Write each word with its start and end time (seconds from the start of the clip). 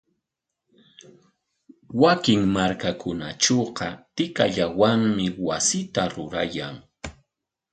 Wakin 2.01 2.41
markakunatrawqa 2.55 3.87
tikallawanmi 4.15 5.25
wasita 5.47 6.03
rurayan. 6.13 6.75